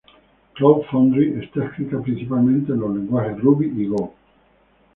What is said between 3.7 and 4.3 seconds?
y Go.